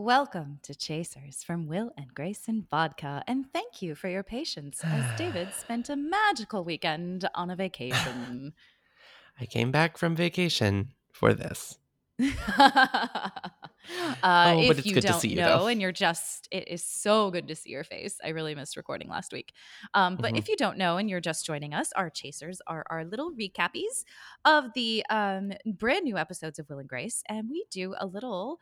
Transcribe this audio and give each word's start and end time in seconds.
Welcome 0.00 0.60
to 0.62 0.74
Chasers 0.74 1.44
from 1.44 1.66
Will 1.66 1.92
and 1.94 2.14
Grace 2.14 2.48
and 2.48 2.66
Vodka, 2.70 3.22
and 3.26 3.44
thank 3.52 3.82
you 3.82 3.94
for 3.94 4.08
your 4.08 4.22
patience 4.22 4.82
as 4.82 5.04
David 5.18 5.52
spent 5.60 5.90
a 5.90 5.94
magical 5.96 6.64
weekend 6.64 7.28
on 7.34 7.50
a 7.50 7.54
vacation. 7.56 8.54
I 9.40 9.44
came 9.44 9.70
back 9.70 9.98
from 9.98 10.16
vacation 10.16 10.94
for 11.12 11.34
this. 11.34 11.78
uh, 12.18 12.30
Oh, 14.22 14.56
but 14.56 14.70
if 14.70 14.78
it's 14.78 14.86
you 14.86 14.94
good 14.94 15.02
to 15.02 15.08
don't 15.08 15.20
see 15.20 15.28
you, 15.28 15.36
know, 15.36 15.58
though. 15.58 15.66
and 15.66 15.82
you're 15.82 15.92
just, 15.92 16.48
it 16.50 16.66
is 16.68 16.82
so 16.82 17.30
good 17.30 17.46
to 17.48 17.54
see 17.54 17.68
your 17.68 17.84
face. 17.84 18.16
I 18.24 18.30
really 18.30 18.54
missed 18.54 18.78
recording 18.78 19.10
last 19.10 19.34
week. 19.34 19.52
Um, 19.92 20.16
but 20.16 20.32
Mhm. 20.32 20.38
if 20.38 20.48
you 20.48 20.56
don't 20.56 20.78
know 20.78 20.96
and 20.96 21.10
you're 21.10 21.20
just 21.20 21.44
joining 21.44 21.74
us, 21.74 21.92
our 21.94 22.08
chasers 22.08 22.62
are 22.66 22.84
our 22.88 23.04
little 23.04 23.32
recappies 23.32 24.04
of 24.46 24.72
the 24.74 25.04
um, 25.10 25.52
brand 25.66 26.04
new 26.04 26.16
episodes 26.16 26.58
of 26.58 26.70
Will 26.70 26.78
and 26.78 26.88
Grace. 26.88 27.22
And 27.28 27.50
we 27.50 27.66
do 27.70 27.94
a 28.00 28.06
little 28.06 28.60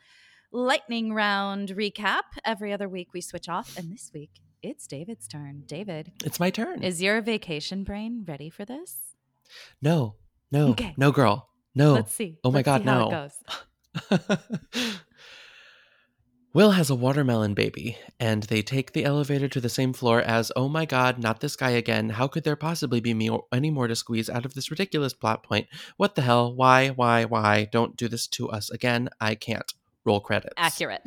lightning 0.53 1.13
round 1.15 1.71
recap. 1.71 2.23
Every 2.45 2.73
other 2.73 2.89
week 2.89 3.09
we 3.13 3.21
switch 3.21 3.49
off. 3.49 3.77
And 3.77 3.93
this 3.93 4.11
week 4.15 4.31
it's 4.63 4.87
David's 4.87 5.29
turn. 5.29 5.63
David, 5.67 6.13
It's 6.25 6.41
my 6.41 6.51
turn. 6.51 6.83
is 6.83 7.01
your 7.03 7.21
vacation 7.21 7.85
brain 7.85 8.25
ready 8.27 8.51
for 8.51 8.65
this? 8.65 8.97
no, 9.81 10.17
no, 10.51 10.69
Okay. 10.71 10.95
no, 10.97 11.11
girl. 11.13 11.49
No. 11.75 11.93
Let's 11.95 12.13
see. 12.13 12.39
Oh 12.43 12.51
my 12.51 12.59
Let's 12.59 12.67
God, 12.67 12.85
no. 12.85 13.09
it 13.09 14.11
goes. 14.11 14.99
Will 16.55 16.71
has 16.73 16.89
a 16.91 16.95
watermelon 16.95 17.53
baby, 17.55 17.99
and 18.19 18.43
they 18.45 18.63
take 18.63 18.93
the 18.93 19.05
elevator 19.05 19.49
to 19.49 19.61
the 19.61 19.69
same 19.69 19.93
floor 19.93 20.21
as, 20.23 20.51
oh 20.57 20.67
my 20.69 20.87
god, 20.87 21.19
not 21.19 21.41
this 21.41 21.55
guy 21.57 21.71
again. 21.71 22.09
How 22.09 22.27
could 22.27 22.43
there 22.43 22.57
possibly 22.57 23.01
be 23.01 23.13
me 23.15 23.31
any 23.53 23.71
more 23.71 23.87
to 23.87 23.95
squeeze 23.95 24.31
out 24.31 24.45
of 24.47 24.55
this 24.55 24.71
ridiculous 24.71 25.13
plot 25.13 25.43
point? 25.45 25.69
What 25.99 26.15
the 26.15 26.23
hell? 26.23 26.57
Why, 26.57 26.89
why, 26.89 27.27
why? 27.27 27.69
Don't 27.71 27.97
do 27.97 28.09
this 28.09 28.27
to 28.29 28.49
us 28.49 28.71
again. 28.71 29.11
I 29.21 29.35
can't. 29.35 29.73
Roll 30.09 30.21
credits. 30.21 30.55
Accurate. 30.57 31.03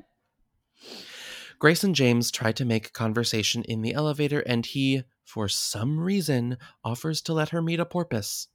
Grace 1.58 1.84
and 1.84 1.96
James 1.96 2.30
try 2.30 2.52
to 2.52 2.64
make 2.64 2.94
conversation 2.94 3.64
in 3.64 3.82
the 3.82 3.96
elevator, 3.96 4.42
and 4.42 4.64
he, 4.64 5.04
for 5.26 5.50
some 5.50 6.00
reason, 6.00 6.60
offers 6.84 7.20
to 7.24 7.34
let 7.34 7.50
her 7.50 7.64
meet 7.64 7.80
a 7.80 7.86
porpoise. 7.86 8.48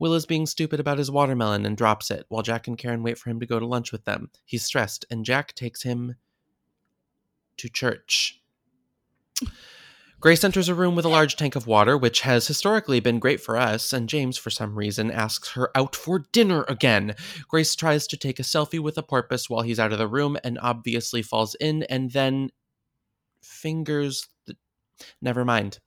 Will 0.00 0.14
is 0.14 0.26
being 0.26 0.44
stupid 0.44 0.80
about 0.80 0.98
his 0.98 1.08
watermelon 1.08 1.64
and 1.64 1.76
drops 1.76 2.10
it, 2.10 2.26
while 2.28 2.42
Jack 2.42 2.66
and 2.66 2.76
Karen 2.76 3.04
wait 3.04 3.16
for 3.16 3.30
him 3.30 3.38
to 3.38 3.46
go 3.46 3.60
to 3.60 3.66
lunch 3.66 3.92
with 3.92 4.04
them. 4.04 4.30
He's 4.44 4.64
stressed, 4.64 5.04
and 5.08 5.24
Jack 5.24 5.54
takes 5.54 5.84
him 5.84 6.16
to 7.56 7.68
church. 7.68 8.40
Grace 10.26 10.42
enters 10.42 10.68
a 10.68 10.74
room 10.74 10.96
with 10.96 11.04
a 11.04 11.08
large 11.08 11.36
tank 11.36 11.54
of 11.54 11.68
water, 11.68 11.96
which 11.96 12.22
has 12.22 12.48
historically 12.48 12.98
been 12.98 13.20
great 13.20 13.40
for 13.40 13.56
us, 13.56 13.92
and 13.92 14.08
James, 14.08 14.36
for 14.36 14.50
some 14.50 14.74
reason, 14.74 15.08
asks 15.08 15.52
her 15.52 15.70
out 15.76 15.94
for 15.94 16.24
dinner 16.32 16.64
again. 16.66 17.14
Grace 17.46 17.76
tries 17.76 18.08
to 18.08 18.16
take 18.16 18.40
a 18.40 18.42
selfie 18.42 18.80
with 18.80 18.98
a 18.98 19.04
porpoise 19.04 19.48
while 19.48 19.62
he's 19.62 19.78
out 19.78 19.92
of 19.92 19.98
the 19.98 20.08
room 20.08 20.36
and 20.42 20.58
obviously 20.60 21.22
falls 21.22 21.54
in 21.60 21.84
and 21.84 22.10
then 22.10 22.50
fingers 23.40 24.26
the. 24.46 24.56
Never 25.22 25.44
mind. 25.44 25.78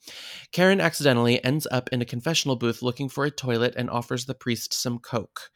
Karen 0.54 0.80
accidentally 0.80 1.44
ends 1.44 1.68
up 1.70 1.90
in 1.92 2.02
a 2.02 2.06
confessional 2.06 2.56
booth 2.56 2.82
looking 2.82 3.10
for 3.10 3.26
a 3.26 3.32
toilet 3.32 3.74
and 3.76 3.90
offers 3.90 4.26
the 4.26 4.36
priest 4.36 4.74
some 4.74 5.00
coke. 5.00 5.52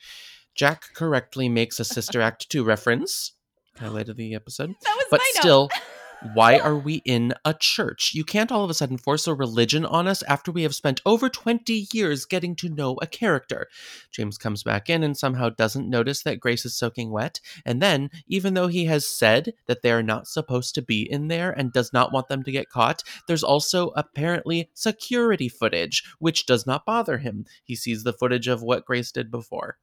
Jack 0.55 0.93
correctly 0.93 1.47
makes 1.47 1.79
a 1.79 1.85
Sister 1.85 2.19
Act 2.19 2.49
2 2.49 2.65
reference. 2.65 3.31
Highlight 3.79 4.09
of 4.09 4.17
the 4.17 4.35
episode. 4.35 4.75
That 4.83 4.95
was 4.97 5.05
But 5.09 5.21
my 5.21 5.31
note. 5.35 5.41
still, 5.41 5.69
why 6.33 6.57
are 6.57 6.77
we 6.77 7.01
in 7.03 7.33
a 7.43 7.53
church? 7.53 8.13
You 8.13 8.23
can't 8.23 8.51
all 8.51 8.63
of 8.63 8.69
a 8.69 8.73
sudden 8.73 8.97
force 8.97 9.27
a 9.27 9.33
religion 9.33 9.85
on 9.85 10.07
us 10.07 10.23
after 10.23 10.51
we 10.51 10.63
have 10.63 10.73
spent 10.73 11.01
over 11.05 11.27
20 11.27 11.87
years 11.91 12.25
getting 12.25 12.55
to 12.57 12.69
know 12.69 12.97
a 13.01 13.07
character. 13.07 13.67
James 14.09 14.37
comes 14.37 14.63
back 14.63 14.89
in 14.89 15.03
and 15.03 15.17
somehow 15.17 15.49
doesn't 15.49 15.89
notice 15.89 16.23
that 16.23 16.39
Grace 16.39 16.65
is 16.65 16.75
soaking 16.75 17.11
wet. 17.11 17.41
And 17.65 17.81
then, 17.81 18.09
even 18.27 18.53
though 18.53 18.67
he 18.67 18.85
has 18.85 19.05
said 19.05 19.53
that 19.65 19.81
they 19.81 19.91
are 19.91 20.03
not 20.03 20.27
supposed 20.27 20.75
to 20.75 20.81
be 20.81 21.01
in 21.01 21.27
there 21.27 21.51
and 21.51 21.73
does 21.73 21.91
not 21.91 22.13
want 22.13 22.29
them 22.29 22.43
to 22.43 22.51
get 22.51 22.69
caught, 22.69 23.03
there's 23.27 23.43
also 23.43 23.89
apparently 23.89 24.69
security 24.73 25.49
footage, 25.49 26.03
which 26.19 26.45
does 26.45 26.65
not 26.65 26.85
bother 26.85 27.17
him. 27.17 27.45
He 27.63 27.75
sees 27.75 28.03
the 28.03 28.13
footage 28.13 28.47
of 28.47 28.63
what 28.63 28.85
Grace 28.85 29.11
did 29.11 29.29
before. 29.29 29.77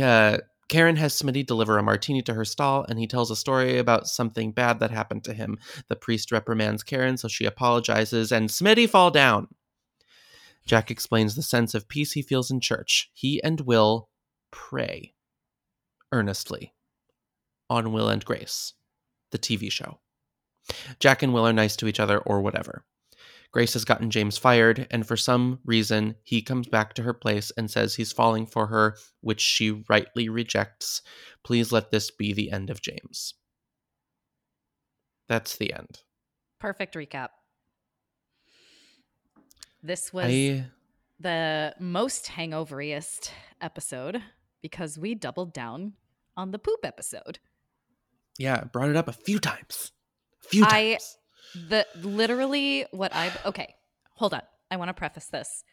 Uh, 0.00 0.38
Karen 0.68 0.96
has 0.96 1.14
Smitty 1.14 1.46
deliver 1.46 1.78
a 1.78 1.82
martini 1.82 2.22
to 2.22 2.34
her 2.34 2.44
stall, 2.44 2.84
and 2.88 2.98
he 2.98 3.06
tells 3.06 3.30
a 3.30 3.36
story 3.36 3.78
about 3.78 4.06
something 4.06 4.52
bad 4.52 4.80
that 4.80 4.90
happened 4.90 5.24
to 5.24 5.32
him. 5.32 5.58
The 5.88 5.96
priest 5.96 6.30
reprimands 6.30 6.82
Karen, 6.82 7.16
so 7.16 7.28
she 7.28 7.46
apologizes, 7.46 8.30
and 8.30 8.48
Smitty 8.48 8.88
fall 8.88 9.10
down. 9.10 9.48
Jack 10.66 10.90
explains 10.90 11.34
the 11.34 11.42
sense 11.42 11.74
of 11.74 11.88
peace 11.88 12.12
he 12.12 12.20
feels 12.20 12.50
in 12.50 12.60
church. 12.60 13.10
He 13.14 13.42
and 13.42 13.62
Will 13.62 14.10
pray 14.50 15.14
earnestly 16.12 16.74
on 17.70 17.92
Will 17.92 18.10
and 18.10 18.24
Grace, 18.24 18.74
the 19.30 19.38
TV 19.38 19.72
show. 19.72 20.00
Jack 21.00 21.22
and 21.22 21.32
Will 21.32 21.46
are 21.46 21.52
nice 21.54 21.76
to 21.76 21.86
each 21.88 22.00
other, 22.00 22.18
or 22.18 22.42
whatever. 22.42 22.84
Grace 23.50 23.72
has 23.72 23.84
gotten 23.84 24.10
James 24.10 24.36
fired, 24.36 24.86
and 24.90 25.06
for 25.06 25.16
some 25.16 25.58
reason, 25.64 26.14
he 26.22 26.42
comes 26.42 26.68
back 26.68 26.92
to 26.94 27.02
her 27.02 27.14
place 27.14 27.50
and 27.56 27.70
says 27.70 27.94
he's 27.94 28.12
falling 28.12 28.46
for 28.46 28.66
her, 28.66 28.96
which 29.22 29.40
she 29.40 29.82
rightly 29.88 30.28
rejects. 30.28 31.00
Please 31.44 31.72
let 31.72 31.90
this 31.90 32.10
be 32.10 32.32
the 32.32 32.50
end 32.50 32.68
of 32.68 32.82
James. 32.82 33.34
That's 35.28 35.56
the 35.56 35.72
end. 35.72 36.00
Perfect 36.58 36.94
recap. 36.94 37.28
This 39.82 40.12
was 40.12 40.26
I 40.26 40.66
the 41.20 41.74
most 41.78 42.26
hangoveriest 42.26 43.30
episode 43.60 44.22
because 44.60 44.98
we 44.98 45.14
doubled 45.14 45.52
down 45.52 45.94
on 46.36 46.50
the 46.50 46.58
poop 46.58 46.80
episode. 46.84 47.38
yeah, 48.38 48.64
brought 48.64 48.88
it 48.90 48.96
up 48.96 49.08
a 49.08 49.12
few 49.12 49.38
times. 49.38 49.92
A 50.44 50.48
few 50.48 50.64
I- 50.64 50.68
times. 50.92 51.16
The 51.54 51.86
literally 51.96 52.86
what 52.90 53.14
I 53.14 53.32
okay, 53.46 53.74
hold 54.14 54.34
on. 54.34 54.42
I 54.70 54.76
want 54.76 54.88
to 54.90 54.94
preface 54.94 55.26
this. 55.26 55.64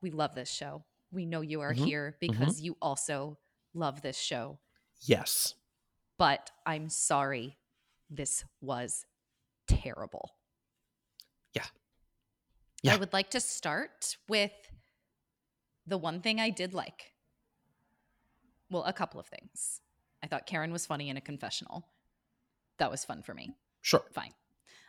We 0.00 0.10
love 0.10 0.34
this 0.34 0.50
show. 0.50 0.84
We 1.10 1.26
know 1.26 1.40
you 1.40 1.60
are 1.60 1.72
Mhm, 1.74 1.84
here 1.84 2.16
because 2.20 2.60
you 2.60 2.76
also 2.80 3.38
love 3.72 4.02
this 4.02 4.18
show. 4.18 4.58
yes. 5.00 5.54
But 6.18 6.50
I'm 6.64 6.88
sorry. 6.88 7.58
This 8.08 8.44
was 8.60 9.04
terrible. 9.66 10.30
Yeah. 11.52 11.66
Yeah. 12.82 12.94
I 12.94 12.96
would 12.96 13.12
like 13.12 13.30
to 13.30 13.40
start 13.40 14.16
with 14.28 14.52
the 15.86 15.98
one 15.98 16.20
thing 16.20 16.38
I 16.40 16.50
did 16.50 16.72
like. 16.74 17.14
Well, 18.70 18.84
a 18.84 18.92
couple 18.92 19.18
of 19.18 19.26
things. 19.26 19.80
I 20.22 20.26
thought 20.26 20.46
Karen 20.46 20.72
was 20.72 20.86
funny 20.86 21.08
in 21.10 21.16
a 21.16 21.20
confessional. 21.20 21.88
That 22.78 22.90
was 22.90 23.04
fun 23.04 23.22
for 23.22 23.34
me. 23.34 23.56
Sure. 23.82 24.04
Fine. 24.12 24.34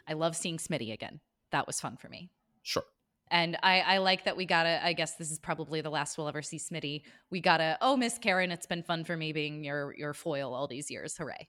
I 0.08 0.14
love 0.14 0.36
seeing 0.36 0.58
Smitty 0.58 0.94
again. 0.94 1.20
That 1.52 1.68
was 1.68 1.80
fun 1.80 1.98
for 1.98 2.10
me. 2.10 2.30
Sure. 2.64 2.84
And 3.32 3.58
I, 3.64 3.80
I 3.82 3.98
like 3.98 4.26
that 4.26 4.38
we 4.38 4.46
gotta, 4.46 4.80
I 4.86 4.94
guess 4.94 5.16
this 5.16 5.32
is 5.32 5.40
probably 5.40 5.82
the 5.82 5.90
last 5.90 6.18
we'll 6.18 6.28
ever 6.28 6.42
see 6.44 6.58
Smitty. 6.60 7.02
We 7.32 7.42
gotta, 7.42 7.78
oh, 7.82 7.98
Miss 7.98 8.18
Karen, 8.20 8.52
it's 8.52 8.68
been 8.68 8.84
fun 8.84 9.04
for 9.04 9.18
me 9.18 9.34
being 9.34 9.64
your 9.64 9.96
your 9.98 10.14
foil 10.14 10.54
all 10.54 10.68
these 10.68 10.92
years. 10.92 11.18
Hooray. 11.18 11.48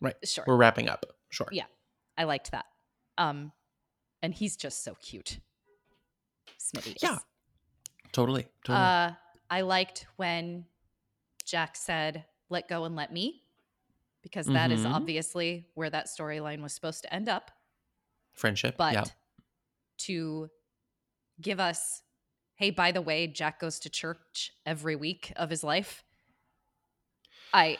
Right. 0.00 0.14
Sure. 0.24 0.44
We're 0.46 0.56
wrapping 0.56 0.88
up. 0.88 1.06
Sure. 1.30 1.48
Yeah. 1.52 1.64
I 2.18 2.24
liked 2.24 2.50
that. 2.52 2.66
Um, 3.16 3.52
and 4.22 4.34
he's 4.34 4.56
just 4.56 4.84
so 4.84 4.94
cute. 5.00 5.38
Smitty. 6.58 6.96
is. 6.96 7.02
Yeah. 7.02 7.18
Totally. 8.12 8.46
Totally. 8.64 8.84
Uh, 8.84 9.12
I 9.48 9.60
liked 9.62 10.06
when 10.16 10.66
Jack 11.44 11.76
said, 11.76 12.24
let 12.50 12.68
go 12.68 12.84
and 12.84 12.94
let 12.94 13.12
me, 13.12 13.42
because 14.22 14.46
that 14.46 14.70
is 14.70 14.80
Mhm. 14.84 14.92
obviously 14.92 15.66
where 15.74 15.88
that 15.90 16.06
storyline 16.08 16.60
was 16.62 16.72
supposed 16.72 17.02
to 17.04 17.14
end 17.14 17.28
up. 17.28 17.50
Friendship. 18.40 18.76
But 18.76 18.94
yeah. 18.94 19.04
to 20.06 20.48
give 21.40 21.60
us, 21.60 22.02
hey, 22.56 22.70
by 22.70 22.92
the 22.92 23.02
way, 23.02 23.26
Jack 23.26 23.60
goes 23.60 23.78
to 23.80 23.90
church 23.90 24.52
every 24.66 24.96
week 24.96 25.32
of 25.36 25.50
his 25.50 25.62
life. 25.62 26.02
I, 27.52 27.78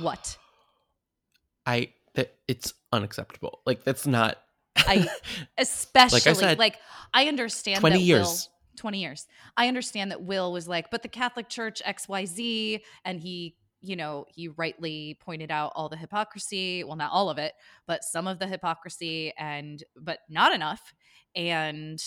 what? 0.00 0.36
I 1.66 1.92
that 2.14 2.34
it's 2.46 2.74
unacceptable. 2.92 3.60
Like 3.66 3.82
that's 3.82 4.06
not 4.06 4.38
I- 4.76 5.08
Especially, 5.58 6.18
like, 6.56 6.74
said, 6.74 6.80
I 7.14 7.28
understand 7.28 7.80
20 7.80 7.96
that 7.96 8.02
years. 8.02 8.26
Will, 8.26 8.36
20 8.76 9.00
years. 9.00 9.26
I 9.56 9.68
understand 9.68 10.10
that 10.10 10.22
Will 10.22 10.52
was 10.52 10.68
like, 10.68 10.90
but 10.90 11.02
the 11.02 11.08
Catholic 11.08 11.48
Church 11.48 11.82
XYZ, 11.86 12.80
and 13.04 13.20
he, 13.20 13.56
you 13.80 13.96
know, 13.96 14.26
he 14.28 14.48
rightly 14.48 15.18
pointed 15.20 15.50
out 15.50 15.72
all 15.74 15.88
the 15.88 15.96
hypocrisy. 15.96 16.84
Well, 16.84 16.96
not 16.96 17.12
all 17.12 17.30
of 17.30 17.38
it, 17.38 17.52
but 17.86 18.04
some 18.04 18.26
of 18.26 18.38
the 18.38 18.46
hypocrisy, 18.46 19.32
and 19.38 19.82
but 19.96 20.20
not 20.28 20.54
enough. 20.54 20.94
And 21.34 22.02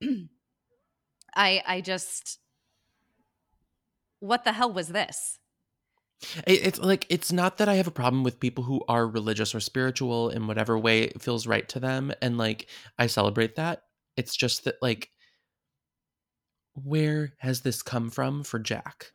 I, 1.34 1.62
I 1.66 1.80
just, 1.80 2.38
what 4.20 4.44
the 4.44 4.52
hell 4.52 4.72
was 4.72 4.88
this? 4.88 5.38
It's 6.46 6.80
like 6.80 7.06
it's 7.10 7.30
not 7.30 7.58
that 7.58 7.68
I 7.68 7.74
have 7.74 7.86
a 7.86 7.92
problem 7.92 8.24
with 8.24 8.40
people 8.40 8.64
who 8.64 8.82
are 8.88 9.06
religious 9.06 9.54
or 9.54 9.60
spiritual 9.60 10.30
in 10.30 10.48
whatever 10.48 10.76
way 10.76 11.02
it 11.04 11.22
feels 11.22 11.46
right 11.46 11.68
to 11.68 11.78
them, 11.80 12.12
and 12.20 12.36
like 12.36 12.66
I 12.98 13.06
celebrate 13.06 13.54
that. 13.56 13.82
It's 14.16 14.36
just 14.36 14.64
that 14.64 14.76
like, 14.82 15.10
where 16.74 17.34
has 17.38 17.60
this 17.60 17.82
come 17.82 18.10
from 18.10 18.42
for 18.42 18.58
Jack? 18.58 19.12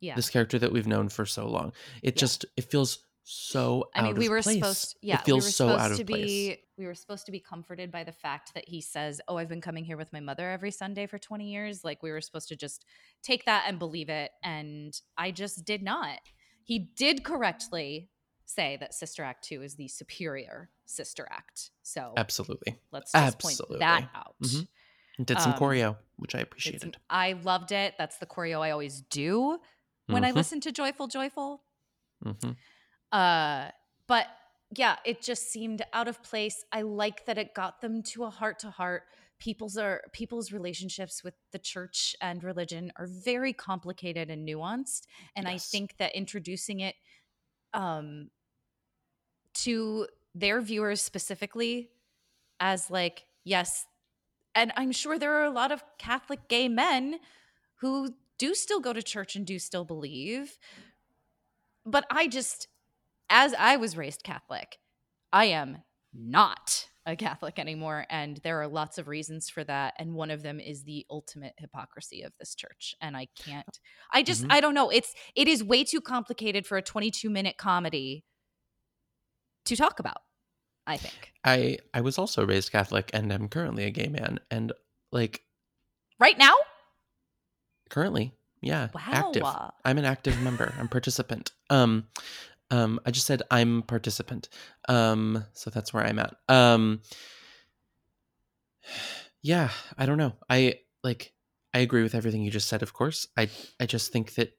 Yeah, 0.00 0.14
This 0.14 0.30
character 0.30 0.58
that 0.60 0.70
we've 0.72 0.86
known 0.86 1.08
for 1.08 1.26
so 1.26 1.48
long. 1.48 1.72
It 2.02 2.14
Yeah. 2.14 2.20
just 2.20 2.44
it 2.56 2.70
feels 2.70 3.04
so 3.24 3.90
I 3.94 4.02
mean, 4.02 4.14
we 4.16 4.26
of 4.26 4.30
were 4.30 4.42
place. 4.42 4.56
supposed, 4.56 4.96
yeah, 5.02 5.16
it 5.20 5.24
feels 5.26 5.44
we 5.44 5.48
were 5.48 5.50
so 5.52 5.66
supposed 5.68 5.80
out 5.84 5.90
of 5.92 5.96
to 5.98 6.04
place. 6.04 6.24
be, 6.24 6.56
we 6.78 6.86
were 6.86 6.94
supposed 6.94 7.26
to 7.26 7.32
be 7.32 7.40
comforted 7.40 7.90
by 7.90 8.02
the 8.04 8.12
fact 8.12 8.54
that 8.54 8.66
he 8.66 8.80
says, 8.80 9.20
"Oh, 9.28 9.36
I've 9.36 9.48
been 9.50 9.60
coming 9.60 9.84
here 9.84 9.98
with 9.98 10.12
my 10.14 10.20
mother 10.20 10.48
every 10.50 10.70
Sunday 10.70 11.06
for 11.06 11.18
20 11.18 11.50
years." 11.52 11.84
Like 11.84 12.02
we 12.02 12.10
were 12.10 12.20
supposed 12.22 12.48
to 12.48 12.56
just 12.56 12.84
take 13.22 13.44
that 13.44 13.64
and 13.68 13.78
believe 13.78 14.08
it, 14.08 14.30
and 14.42 14.98
I 15.18 15.30
just 15.30 15.64
did 15.66 15.82
not. 15.82 16.20
He 16.64 16.78
did 16.78 17.22
correctly 17.24 18.08
say 18.46 18.78
that 18.78 18.94
Sister 18.94 19.22
Act 19.24 19.44
2 19.44 19.62
is 19.62 19.74
the 19.76 19.88
superior 19.88 20.70
Sister 20.86 21.26
Act. 21.30 21.70
So 21.82 22.14
Absolutely. 22.16 22.78
let's 22.92 23.12
just 23.12 23.38
point 23.40 23.60
that 23.78 24.08
out. 24.14 24.36
Mhm. 24.42 24.68
And 25.18 25.26
did 25.26 25.38
some 25.40 25.52
Um, 25.52 25.58
choreo, 25.58 25.98
which 26.16 26.34
I 26.34 26.38
appreciated. 26.40 26.96
I 27.10 27.32
loved 27.32 27.72
it. 27.72 27.94
That's 27.98 28.16
the 28.18 28.26
choreo 28.26 28.60
I 28.60 28.70
always 28.70 29.02
do 29.02 29.58
when 30.08 30.24
I 30.24 30.30
Mhm. 30.30 30.32
listen 30.32 30.60
to 30.62 30.72
Joyful 30.72 31.08
Joyful. 31.08 31.64
Mhm. 32.24 32.56
Uh, 33.12 33.70
but 34.06 34.26
yeah, 34.76 34.96
it 35.04 35.22
just 35.22 35.50
seemed 35.50 35.82
out 35.92 36.08
of 36.08 36.22
place. 36.22 36.64
I 36.72 36.82
like 36.82 37.24
that 37.26 37.38
it 37.38 37.54
got 37.54 37.80
them 37.80 38.02
to 38.04 38.24
a 38.24 38.30
heart 38.30 38.58
to 38.60 38.70
heart. 38.70 39.04
People's 39.38 39.78
are 39.78 40.02
people's 40.12 40.52
relationships 40.52 41.22
with 41.22 41.34
the 41.52 41.58
church 41.58 42.14
and 42.20 42.42
religion 42.42 42.92
are 42.96 43.06
very 43.06 43.52
complicated 43.52 44.30
and 44.30 44.46
nuanced, 44.46 45.06
and 45.36 45.48
I 45.48 45.58
think 45.58 45.96
that 45.98 46.14
introducing 46.14 46.80
it 46.80 46.96
um 47.74 48.30
to 49.54 50.06
their 50.34 50.60
viewers 50.60 51.00
specifically 51.02 51.90
as 52.60 52.90
like 52.90 53.26
yes 53.44 53.86
and 54.54 54.72
i'm 54.76 54.92
sure 54.92 55.18
there 55.18 55.34
are 55.34 55.44
a 55.44 55.50
lot 55.50 55.72
of 55.72 55.84
catholic 55.98 56.48
gay 56.48 56.68
men 56.68 57.18
who 57.76 58.14
do 58.38 58.54
still 58.54 58.80
go 58.80 58.92
to 58.92 59.02
church 59.02 59.36
and 59.36 59.46
do 59.46 59.58
still 59.58 59.84
believe. 59.84 60.58
But 61.84 62.04
i 62.10 62.26
just 62.28 62.68
as 63.30 63.54
i 63.54 63.76
was 63.76 63.96
raised 63.96 64.22
catholic 64.22 64.78
i 65.32 65.44
am 65.46 65.78
not 66.12 66.88
a 67.06 67.16
catholic 67.16 67.58
anymore 67.58 68.06
and 68.10 68.38
there 68.38 68.60
are 68.60 68.68
lots 68.68 68.98
of 68.98 69.08
reasons 69.08 69.48
for 69.48 69.64
that 69.64 69.94
and 69.98 70.14
one 70.14 70.30
of 70.30 70.42
them 70.42 70.60
is 70.60 70.84
the 70.84 71.06
ultimate 71.10 71.54
hypocrisy 71.58 72.22
of 72.22 72.36
this 72.38 72.54
church 72.54 72.94
and 73.00 73.16
i 73.16 73.26
can't 73.42 73.80
i 74.12 74.22
just 74.22 74.44
Mhm. 74.44 74.52
i 74.52 74.60
don't 74.60 74.74
know 74.74 74.90
it's 74.90 75.14
it 75.34 75.48
is 75.48 75.64
way 75.64 75.84
too 75.84 76.00
complicated 76.00 76.66
for 76.66 76.76
a 76.76 76.82
22 76.82 77.30
minute 77.30 77.56
comedy 77.56 78.24
to 79.64 79.76
talk 79.76 79.98
about 80.00 80.22
i 80.86 80.96
think. 80.96 81.32
I 81.44 81.78
I 81.94 82.00
was 82.00 82.18
also 82.18 82.44
raised 82.46 82.72
Catholic 82.72 83.10
and 83.12 83.32
am 83.32 83.48
currently 83.48 83.84
a 83.84 83.90
gay 83.90 84.08
man 84.08 84.40
and 84.50 84.72
like 85.12 85.44
right 86.18 86.36
now 86.36 86.54
currently, 87.88 88.32
yeah, 88.60 88.88
wow 88.94 89.02
active. 89.08 89.44
I'm 89.84 89.98
an 89.98 90.04
active 90.04 90.40
member. 90.40 90.74
I'm 90.78 90.88
participant. 90.88 91.52
Um 91.70 92.06
um 92.70 93.00
I 93.06 93.10
just 93.10 93.26
said 93.26 93.42
I'm 93.50 93.82
participant. 93.82 94.48
Um 94.88 95.44
so 95.52 95.70
that's 95.70 95.92
where 95.92 96.04
I'm 96.04 96.18
at. 96.18 96.34
Um 96.48 97.00
yeah, 99.42 99.70
I 99.96 100.06
don't 100.06 100.18
know. 100.18 100.34
I 100.48 100.80
like 101.02 101.32
I 101.74 101.80
agree 101.80 102.02
with 102.02 102.14
everything 102.14 102.42
you 102.42 102.50
just 102.50 102.68
said, 102.68 102.82
of 102.82 102.92
course. 102.92 103.26
I 103.36 103.48
I 103.80 103.86
just 103.86 104.12
think 104.12 104.34
that 104.34 104.54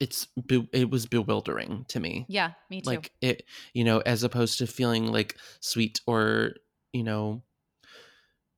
it's 0.00 0.28
it 0.72 0.90
was 0.90 1.04
bewildering 1.04 1.84
to 1.88 2.00
me. 2.00 2.24
yeah 2.26 2.52
me 2.70 2.80
too 2.80 2.88
like 2.90 3.12
it 3.20 3.44
you 3.74 3.84
know 3.84 3.98
as 4.00 4.22
opposed 4.24 4.58
to 4.58 4.66
feeling 4.66 5.12
like 5.12 5.36
sweet 5.60 6.00
or 6.06 6.54
you 6.94 7.04
know 7.04 7.42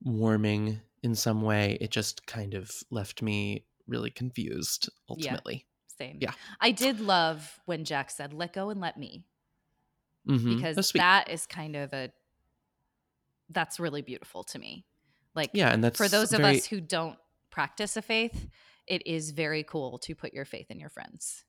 warming 0.05 0.81
in 1.03 1.15
some 1.15 1.43
way 1.43 1.77
it 1.81 1.91
just 1.91 2.27
kind 2.27 2.55
of 2.55 2.71
left 2.91 3.23
me 3.23 3.65
really 3.87 4.11
confused 4.11 4.89
ultimately. 5.09 5.67
Same. 5.99 6.19
Yeah. 6.21 6.33
i 6.61 6.71
did 6.71 7.01
love 7.01 7.61
when 7.67 7.85
jack 7.85 8.11
said 8.11 8.33
let 8.33 8.53
go 8.53 8.71
and 8.71 8.81
let 8.81 8.97
me. 8.99 9.25
Mhm. 10.29 10.57
because 10.57 10.93
that 10.93 11.29
is 11.31 11.47
kind 11.47 11.75
of 11.77 11.93
a 11.93 12.11
that's 13.51 13.79
really 13.81 14.03
beautiful 14.03 14.45
to 14.45 14.59
me. 14.59 14.87
Like 15.35 15.51
yeah 15.53 15.73
and 15.73 15.83
that's 15.85 15.97
for 15.99 16.09
those 16.09 16.33
of 16.33 16.41
very- 16.41 16.59
us 16.59 16.67
who 16.67 16.81
don't 16.81 17.19
practice 17.51 17.97
a 17.97 18.03
faith 18.03 18.49
it 18.89 19.07
is 19.07 19.31
very 19.31 19.63
cool 19.63 19.99
to 19.99 20.15
put 20.15 20.33
your 20.33 20.45
faith 20.45 20.71
in 20.71 20.81
your 20.81 20.89
friends. 20.91 21.45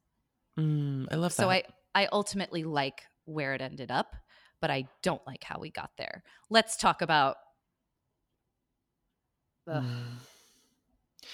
Mm, 0.60 1.08
i 1.12 1.16
love 1.16 1.36
that. 1.36 1.42
So 1.44 1.50
i 1.50 1.64
i 1.96 2.08
ultimately 2.12 2.64
like 2.64 3.04
where 3.26 3.54
it 3.54 3.62
ended 3.62 3.90
up 3.92 4.16
but 4.60 4.70
i 4.72 4.88
don't 5.02 5.26
like 5.28 5.44
how 5.44 5.60
we 5.60 5.70
got 5.72 5.92
there. 5.98 6.24
Let's 6.50 6.78
talk 6.78 7.02
about 7.02 7.36
Ugh. 9.68 9.84
Mm. 9.84 11.28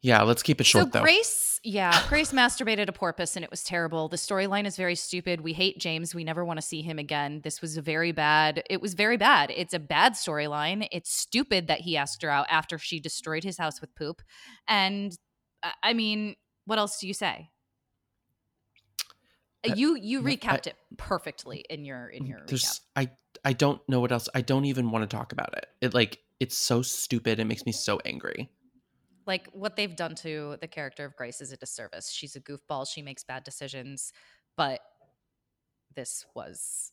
yeah 0.00 0.22
let's 0.22 0.42
keep 0.42 0.60
it 0.60 0.64
short 0.64 0.86
so 0.86 0.90
though 0.90 1.02
Grace, 1.02 1.54
yeah, 1.66 1.98
Grace 2.10 2.30
masturbated 2.32 2.88
a 2.88 2.92
porpoise 2.92 3.36
and 3.36 3.44
it 3.44 3.50
was 3.50 3.64
terrible. 3.64 4.08
The 4.08 4.18
storyline 4.18 4.66
is 4.66 4.76
very 4.76 4.94
stupid. 4.96 5.40
We 5.40 5.54
hate 5.54 5.78
James. 5.78 6.14
We 6.14 6.22
never 6.22 6.44
want 6.44 6.58
to 6.58 6.62
see 6.62 6.82
him 6.82 6.98
again. 6.98 7.40
This 7.42 7.62
was 7.62 7.78
a 7.78 7.82
very 7.82 8.12
bad. 8.12 8.62
It 8.68 8.82
was 8.82 8.92
very 8.92 9.16
bad. 9.16 9.50
It's 9.50 9.72
a 9.72 9.78
bad 9.78 10.12
storyline. 10.12 10.86
It's 10.92 11.10
stupid 11.10 11.68
that 11.68 11.80
he 11.80 11.96
asked 11.96 12.20
her 12.22 12.28
out 12.28 12.46
after 12.50 12.76
she 12.76 13.00
destroyed 13.00 13.44
his 13.44 13.56
house 13.56 13.80
with 13.80 13.94
poop. 13.94 14.20
And 14.68 15.16
I- 15.82 15.94
mean, 15.94 16.36
what 16.66 16.78
else 16.78 17.00
do 17.00 17.08
you 17.08 17.14
say? 17.14 17.48
Uh, 19.66 19.72
you 19.74 19.96
you 19.96 20.20
no, 20.20 20.28
I- 20.28 20.36
recapped 20.36 20.66
it 20.66 20.76
perfectly 20.98 21.64
in 21.70 21.86
your 21.86 22.08
in 22.08 22.26
your 22.26 22.40
recap. 22.40 22.80
i 22.94 23.08
i 23.44 23.52
don't 23.52 23.80
know 23.88 24.00
what 24.00 24.12
else 24.12 24.28
i 24.34 24.40
don't 24.40 24.64
even 24.64 24.90
want 24.90 25.08
to 25.08 25.16
talk 25.16 25.32
about 25.32 25.56
it 25.56 25.66
it 25.80 25.94
like 25.94 26.18
it's 26.40 26.56
so 26.58 26.82
stupid 26.82 27.38
it 27.38 27.44
makes 27.44 27.64
me 27.66 27.72
so 27.72 28.00
angry 28.04 28.50
like 29.26 29.48
what 29.52 29.76
they've 29.76 29.96
done 29.96 30.14
to 30.16 30.58
the 30.60 30.68
character 30.68 31.04
of 31.06 31.16
Grace 31.16 31.40
is 31.40 31.50
a 31.50 31.56
disservice. 31.56 32.10
She's 32.10 32.36
a 32.36 32.40
goofball. 32.42 32.86
She 32.86 33.00
makes 33.00 33.24
bad 33.24 33.42
decisions, 33.42 34.12
but 34.54 34.80
this 35.96 36.26
was 36.34 36.92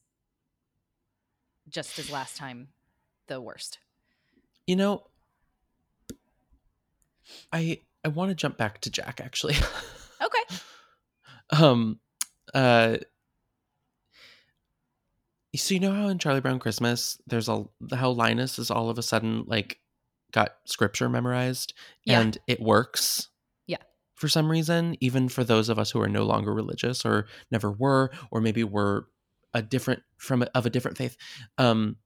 just 1.67 1.99
as 1.99 2.09
last 2.09 2.37
time 2.37 2.69
the 3.27 3.41
worst. 3.41 3.79
you 4.65 4.75
know 4.77 5.03
i 7.51 7.79
i 8.03 8.07
want 8.07 8.29
to 8.29 8.35
jump 8.35 8.57
back 8.57 8.79
to 8.81 8.89
jack 8.89 9.19
actually 9.21 9.55
Okay. 10.21 10.55
um 11.51 11.99
uh 12.53 12.97
so 15.55 15.73
you 15.73 15.79
know 15.79 15.91
how 15.93 16.07
in 16.07 16.17
charlie 16.17 16.39
brown 16.41 16.59
christmas 16.59 17.19
there's 17.27 17.49
a 17.49 17.65
how 17.93 18.09
linus 18.09 18.57
is 18.59 18.71
all 18.71 18.89
of 18.89 18.97
a 18.97 19.03
sudden 19.03 19.43
like 19.47 19.79
got 20.31 20.55
scripture 20.65 21.09
memorized 21.09 21.73
Yeah. 22.05 22.21
and 22.21 22.37
it 22.47 22.61
works 22.61 23.27
Yeah. 23.67 23.77
for 24.15 24.27
some 24.29 24.49
reason 24.49 24.95
even 25.01 25.27
for 25.27 25.43
those 25.43 25.67
of 25.69 25.77
us 25.77 25.91
who 25.91 25.99
are 26.01 26.07
no 26.09 26.23
longer 26.23 26.53
religious 26.53 27.05
or 27.05 27.27
never 27.51 27.69
were 27.71 28.11
or 28.31 28.39
maybe 28.39 28.63
were 28.63 29.07
a 29.53 29.61
different 29.61 30.01
from 30.17 30.45
of 30.55 30.65
a 30.65 30.69
different 30.69 30.97
faith 30.97 31.17
um 31.57 31.97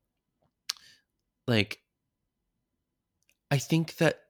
like 1.47 1.79
i 3.51 3.57
think 3.59 3.97
that 3.97 4.21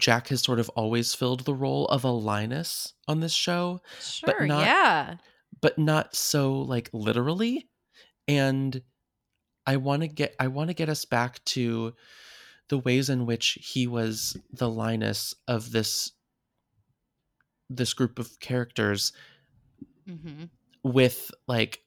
jack 0.00 0.28
has 0.28 0.42
sort 0.42 0.58
of 0.58 0.68
always 0.70 1.14
filled 1.14 1.44
the 1.44 1.54
role 1.54 1.86
of 1.86 2.02
a 2.04 2.10
linus 2.10 2.94
on 3.06 3.20
this 3.20 3.32
show 3.32 3.80
Sure. 4.00 4.46
not- 4.46 4.66
yeah. 4.66 5.14
but 5.60 5.78
not 5.78 6.14
so 6.16 6.60
like 6.62 6.90
literally 6.92 7.68
and 8.28 8.82
i 9.66 9.76
want 9.76 10.02
to 10.02 10.08
get 10.08 10.34
i 10.38 10.46
want 10.46 10.68
to 10.68 10.74
get 10.74 10.88
us 10.88 11.04
back 11.04 11.42
to 11.44 11.94
the 12.68 12.78
ways 12.78 13.08
in 13.08 13.24
which 13.26 13.58
he 13.60 13.86
was 13.86 14.36
the 14.52 14.68
linus 14.68 15.34
of 15.48 15.72
this 15.72 16.12
this 17.70 17.92
group 17.94 18.18
of 18.18 18.38
characters 18.40 19.12
hmm 20.06 20.44
with 20.84 21.30
like 21.48 21.80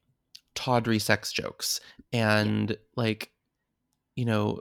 tawdry 0.54 1.00
sex 1.00 1.32
jokes 1.32 1.80
and 2.12 2.76
like 2.98 3.32
you 4.16 4.26
know 4.26 4.60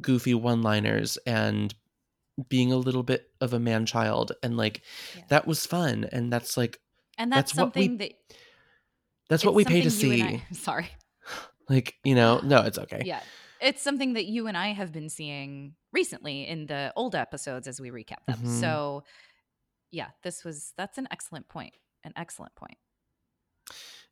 goofy 0.00 0.34
one 0.34 0.62
liners 0.62 1.18
and 1.26 1.74
being 2.48 2.72
a 2.72 2.76
little 2.76 3.02
bit 3.02 3.28
of 3.40 3.52
a 3.52 3.58
man 3.58 3.84
child 3.84 4.32
and 4.42 4.56
like 4.56 4.82
Yeah. 5.16 5.22
that 5.28 5.46
was 5.46 5.66
fun 5.66 6.06
and 6.12 6.32
that's 6.32 6.56
like 6.56 6.78
And 7.18 7.30
that's, 7.32 7.52
That's 7.52 7.58
what 7.58 7.74
we- 7.74 7.82
something 7.88 7.98
that 7.98 8.12
that's 9.28 9.44
what 9.44 9.54
we 9.54 9.64
pay 9.64 9.82
to 9.82 9.90
see 9.90 10.22
I- 10.22 10.42
sorry. 10.52 10.88
Like 11.68 11.94
you 12.04 12.14
know 12.14 12.40
no 12.42 12.62
it's 12.62 12.78
okay 12.78 13.02
Yeah. 13.04 13.20
It's 13.58 13.80
something 13.80 14.12
that 14.12 14.26
you 14.26 14.48
and 14.48 14.56
I 14.56 14.68
have 14.74 14.92
been 14.92 15.08
seeing 15.08 15.74
recently 15.90 16.46
in 16.46 16.66
the 16.66 16.92
old 16.94 17.14
episodes 17.14 17.66
as 17.66 17.80
we 17.80 17.90
recap 17.90 18.22
them. 18.26 18.38
Mhm. 18.42 18.60
So, 18.60 19.02
yeah, 19.90 20.08
this 20.22 20.44
was 20.44 20.74
that's 20.76 20.98
an 20.98 21.08
excellent 21.10 21.48
point. 21.48 21.72
An 22.04 22.12
excellent 22.16 22.54
point. 22.54 22.76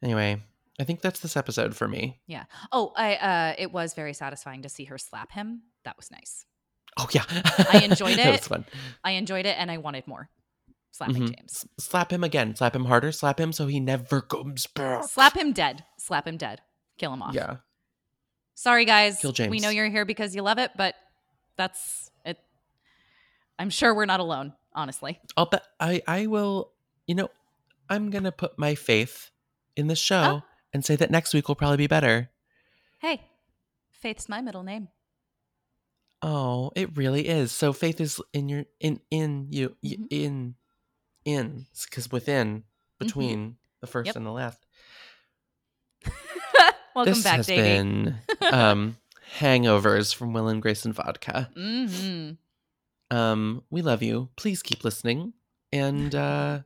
Anyway, 0.02 0.40
I 0.80 0.84
think 0.84 1.02
that's 1.02 1.20
this 1.20 1.36
episode 1.36 1.76
for 1.76 1.86
me. 1.86 2.20
Yeah. 2.26 2.44
Oh, 2.72 2.92
I 2.96 3.16
uh 3.16 3.54
it 3.58 3.70
was 3.72 3.94
very 3.94 4.14
satisfying 4.14 4.62
to 4.62 4.68
see 4.70 4.84
her 4.84 4.96
slap 4.98 5.30
him. 5.32 5.62
That 5.84 5.96
was 5.96 6.10
nice. 6.10 6.46
Oh 6.98 7.06
yeah, 7.12 7.24
I 7.70 7.82
enjoyed 7.84 8.12
it. 8.12 8.16
that 8.24 8.30
was 8.40 8.48
fun. 8.48 8.64
I 9.04 9.12
enjoyed 9.12 9.46
it 9.46 9.56
and 9.58 9.70
I 9.70 9.78
wanted 9.78 10.06
more. 10.06 10.30
Slapping 10.92 11.16
Mhm. 11.24 11.36
James. 11.36 11.66
S- 11.78 11.84
Slap 11.86 12.12
him 12.12 12.22
again. 12.24 12.54
Slap 12.54 12.74
him 12.74 12.84
harder. 12.86 13.12
Slap 13.12 13.38
him 13.40 13.52
so 13.52 13.66
he 13.66 13.78
never 13.80 14.20
comes 14.20 14.66
back. 14.68 15.04
Slap 15.04 15.36
him 15.36 15.52
dead. 15.52 15.84
Slap 15.98 16.26
him 16.26 16.36
dead. 16.36 16.62
Kill 16.98 17.12
him 17.12 17.22
off. 17.22 17.34
Yeah. 17.34 17.56
Sorry 18.54 18.84
guys. 18.84 19.18
Kill 19.20 19.32
James. 19.32 19.50
We 19.50 19.58
know 19.58 19.68
you're 19.70 19.90
here 19.90 20.04
because 20.04 20.34
you 20.34 20.42
love 20.42 20.58
it, 20.58 20.70
but 20.76 20.94
that's 21.56 22.10
it. 22.24 22.38
I'm 23.58 23.70
sure 23.70 23.94
we're 23.94 24.06
not 24.06 24.20
alone, 24.20 24.52
honestly. 24.72 25.20
I'll 25.36 25.46
bet 25.46 25.64
I 25.80 26.02
I 26.06 26.26
will. 26.26 26.72
You 27.06 27.14
know, 27.16 27.28
I'm 27.88 28.10
gonna 28.10 28.32
put 28.32 28.58
my 28.58 28.74
faith 28.74 29.30
in 29.76 29.88
the 29.88 29.96
show 29.96 30.42
and 30.72 30.84
say 30.84 30.96
that 30.96 31.10
next 31.10 31.34
week 31.34 31.48
will 31.48 31.54
probably 31.56 31.76
be 31.76 31.86
better. 31.86 32.30
Hey, 33.00 33.22
Faith's 33.90 34.28
my 34.28 34.40
middle 34.40 34.62
name. 34.62 34.88
Oh, 36.22 36.72
it 36.74 36.96
really 36.96 37.28
is. 37.28 37.52
So 37.52 37.72
faith 37.72 38.00
is 38.00 38.20
in 38.32 38.48
your 38.48 38.64
in 38.80 39.00
in 39.10 39.48
you 39.50 39.76
Mhm. 39.84 40.06
in 40.10 40.54
in 41.24 41.66
because 41.84 42.10
within 42.10 42.64
between 42.98 43.56
the 43.80 43.86
first 43.86 44.06
Yep. 44.08 44.16
and 44.16 44.26
the 44.26 44.30
last. 44.30 44.63
Welcome 46.94 47.14
this 47.14 47.24
back, 47.24 47.36
has 47.36 47.46
Davey. 47.46 47.62
been 47.62 48.14
um, 48.52 48.96
hangovers 49.38 50.14
from 50.14 50.32
Will 50.32 50.48
and 50.48 50.62
Grace 50.62 50.84
and 50.84 50.94
vodka. 50.94 51.50
hmm 51.54 52.30
Um, 53.10 53.62
we 53.70 53.82
love 53.82 54.02
you. 54.02 54.28
Please 54.36 54.62
keep 54.62 54.84
listening, 54.84 55.32
and 55.72 56.14
uh, 56.14 56.60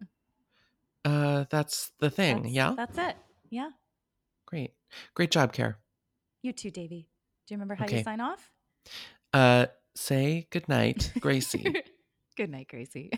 uh, 1.05 1.45
that's 1.51 1.93
the 2.01 2.11
thing. 2.11 2.43
That's, 2.43 2.55
yeah, 2.55 2.75
That's 2.77 2.99
it. 2.99 3.17
Yeah. 3.51 3.71
great, 4.47 4.73
great 5.15 5.31
job, 5.31 5.53
Care. 5.53 5.79
You 6.43 6.53
too, 6.53 6.71
Davy. 6.71 7.09
Do 7.47 7.55
you 7.55 7.57
remember 7.57 7.75
how 7.75 7.85
Okay. 7.87 7.99
you 7.99 8.05
sign 8.05 8.21
off? 8.21 8.51
Uh, 9.33 9.67
say 9.95 10.47
good 10.51 10.69
night, 10.69 11.13
Gracie. 11.21 11.75
Good 12.37 12.51
night, 12.51 12.69
Gracie. 12.69 13.11